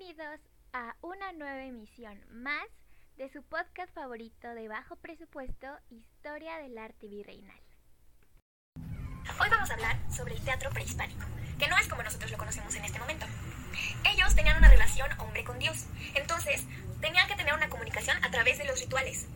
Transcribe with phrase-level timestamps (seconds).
[0.00, 0.40] Bienvenidos
[0.72, 2.66] a una nueva emisión más
[3.18, 7.60] de su podcast favorito de bajo presupuesto, Historia del Arte Virreinal.
[9.38, 11.26] Hoy vamos a hablar sobre el teatro prehispánico,
[11.58, 13.26] que no es como nosotros lo conocemos en este momento.
[14.10, 15.84] Ellos tenían una relación hombre con Dios,
[16.14, 16.64] entonces
[17.02, 19.26] tenían que tener una comunicación a través de los rituales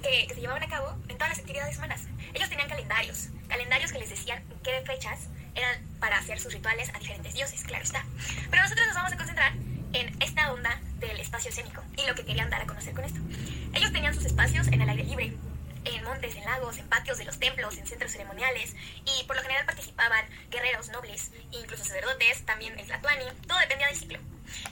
[0.00, 2.06] que, que se llevaban a cabo en todas las actividades humanas.
[2.34, 7.00] Ellos tenían calendarios, calendarios que les decían qué fechas eran para hacer sus rituales a
[7.00, 8.04] diferentes dioses, claro está.
[8.48, 9.54] Pero nosotros nos vamos a concentrar
[9.92, 13.20] en esta onda del espacio escénico y lo que querían dar a conocer con esto.
[13.74, 15.36] Ellos tenían sus espacios en el aire libre,
[15.84, 18.74] en montes, en lagos, en patios de los templos, en centros ceremoniales
[19.04, 23.96] y por lo general participaban guerreros, nobles, incluso sacerdotes, también el tlatuani, todo dependía del
[23.96, 24.18] ciclo.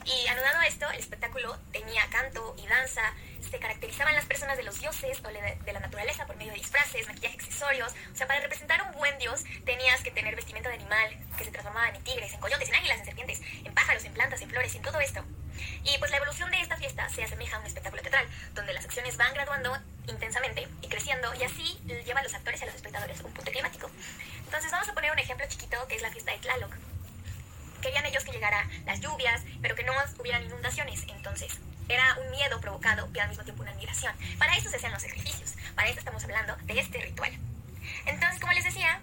[0.04, 3.12] Y anudado a esto, el espectáculo tenía canto y danza,
[3.50, 7.06] se caracterizaban las personas de los dioses o de la naturaleza por medio de disfraces,
[7.06, 7.92] maquillaje, accesorios.
[8.12, 10.34] O sea, para representar un buen dios tenías que tener
[10.68, 14.04] de animal que se transformaban en tigres, en coyotes, en águilas, en serpientes, en pájaros,
[14.04, 15.24] en plantas, en flores, en todo esto.
[15.84, 18.84] Y pues la evolución de esta fiesta se asemeja a un espectáculo teatral, donde las
[18.84, 22.74] acciones van graduando intensamente y creciendo y así lleva a los actores y a los
[22.76, 23.90] espectadores un punto climático.
[24.44, 26.72] Entonces vamos a poner un ejemplo chiquito que es la fiesta de Tlaloc.
[27.82, 31.04] Querían ellos que llegara las lluvias, pero que no hubieran inundaciones.
[31.08, 31.52] Entonces,
[31.88, 34.14] era un miedo provocado y al mismo tiempo una admiración.
[34.38, 35.54] Para eso se hacían los sacrificios.
[35.74, 37.32] Para eso estamos hablando de este ritual.
[38.06, 39.00] Entonces, como les decía,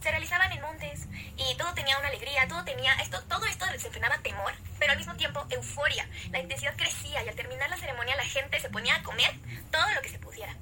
[0.00, 4.18] se realizaban en montes y todo tenía una alegría, todo tenía esto, todo esto desenfrenaba
[4.18, 6.08] temor, pero al mismo tiempo euforia.
[6.30, 9.32] La intensidad crecía y al terminar la ceremonia la gente se ponía a comer
[9.70, 10.54] todo lo que se pudiera.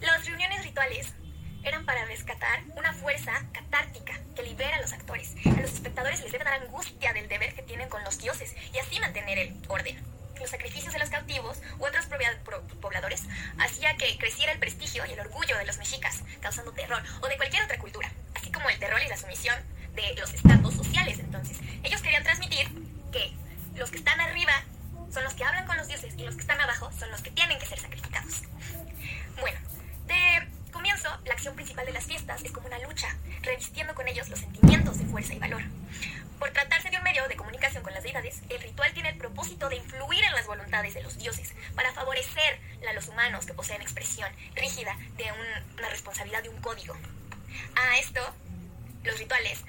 [0.00, 1.14] Las reuniones rituales
[1.64, 5.34] eran para rescatar una fuerza catártica que libera a los actores.
[5.46, 8.78] A los espectadores les debe dar angustia del deber que tienen con los dioses y
[8.78, 9.98] así mantener el orden.
[10.38, 12.06] Los sacrificios de los cautivos u otros
[12.80, 13.22] pobladores
[13.58, 17.36] hacía que creciera el prestigio y el orgullo de los mexicas, causando terror, o de
[17.36, 17.83] cualquier otra cultura,
[18.84, 19.56] el terror y la sumisión
[19.94, 21.18] de los estados sociales.
[21.18, 22.68] Entonces, ellos querían transmitir
[23.12, 23.32] que
[23.76, 24.52] los que están arriba
[25.12, 27.30] son los que hablan con los dioses y los que están abajo son los que
[27.30, 28.42] tienen que ser sacrificados.
[29.40, 29.58] Bueno,
[30.06, 33.08] de comienzo, la acción principal de las fiestas es como una lucha,
[33.42, 35.62] revistiendo con ellos los sentimientos de fuerza y valor.
[36.38, 39.68] Por tratarse de un medio de comunicación con las deidades, el ritual tiene el propósito
[39.68, 43.80] de influir en las voluntades de los dioses, para favorecer a los humanos que poseen
[43.80, 45.24] expresión rígida de
[45.78, 46.94] una responsabilidad de un código.
[47.76, 48.20] A esto,
[49.04, 49.62] los rituales,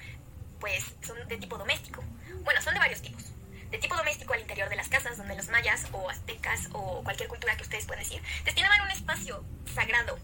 [0.60, 2.02] pues, son de tipo doméstico.
[2.42, 3.24] Bueno, son de varios tipos.
[3.70, 7.28] De tipo doméstico al interior de las casas, donde los mayas o aztecas o cualquier
[7.28, 10.18] cultura que ustedes puedan decir, destinaban un espacio sagrado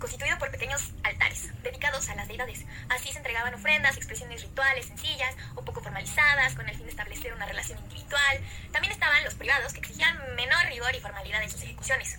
[0.00, 2.64] constituido por pequeños altares dedicados a las deidades.
[2.88, 7.32] Así se entregaban ofrendas, expresiones rituales sencillas o poco formalizadas con el fin de establecer
[7.34, 8.40] una relación individual.
[8.72, 12.18] También estaban los privados que exigían menor rigor y formalidad en sus ejecuciones.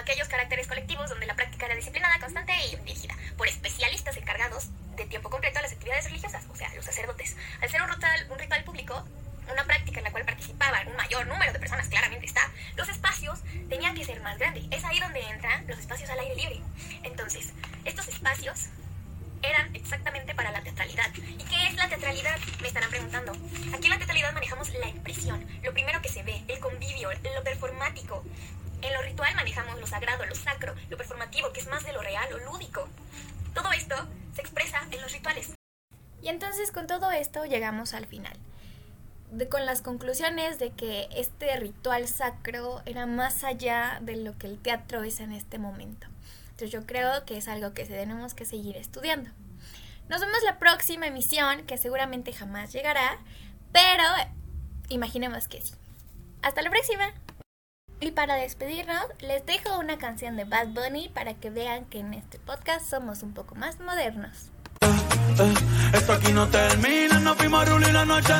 [0.00, 5.06] Aquellos caracteres colectivos donde la práctica era disciplinada, constante y dirigida por especialistas encargados de
[5.06, 7.36] tiempo completo a las actividades religiosas, o sea, los sacerdotes.
[7.62, 9.04] Al ser un ritual, un ritual público,
[9.52, 13.40] una práctica en la cual participaban un mayor número de personas, claramente está, los espacios
[13.68, 14.64] tenían que ser más grandes.
[14.70, 16.60] Es ahí donde entran los espacios al aire libre.
[17.02, 17.52] Entonces,
[17.84, 18.68] estos espacios
[19.42, 21.10] eran exactamente para la teatralidad.
[21.14, 22.38] ¿Y qué es la teatralidad?
[22.60, 23.32] Me estarán preguntando.
[23.72, 27.44] Aquí en la teatralidad manejamos la expresión, lo primero que se ve, el convivio, lo
[27.44, 28.24] performático.
[28.82, 32.02] En lo ritual manejamos lo sagrado, lo sacro, lo performativo, que es más de lo
[32.02, 32.88] real, lo lúdico.
[33.54, 33.96] Todo esto
[34.34, 35.54] se expresa en los rituales.
[36.22, 38.38] Y entonces con todo esto llegamos al final
[39.50, 44.58] con las conclusiones de que este ritual sacro era más allá de lo que el
[44.58, 46.06] teatro es en este momento.
[46.50, 49.30] Entonces yo creo que es algo que tenemos que seguir estudiando.
[50.08, 53.18] Nos vemos la próxima emisión, que seguramente jamás llegará,
[53.72, 54.04] pero
[54.88, 55.74] imaginemos que sí.
[56.42, 57.12] Hasta la próxima.
[58.00, 62.14] Y para despedirnos, les dejo una canción de Bad Bunny para que vean que en
[62.14, 64.50] este podcast somos un poco más modernos.
[64.80, 65.54] Eh,
[65.94, 68.32] esto aquí no termina, fuimos a la noche.